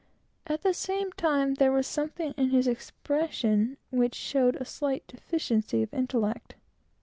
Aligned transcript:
At 0.47 0.63
the 0.63 0.73
same 0.73 1.11
time 1.11 1.53
there 1.53 1.71
was 1.71 1.85
something 1.85 2.33
in 2.35 2.49
his 2.49 2.65
expression 2.65 3.77
which 3.91 4.15
showed 4.15 4.55
a 4.55 4.65
slight 4.65 5.03
deficiency 5.05 5.83
of 5.83 5.93
intellect. 5.93 6.55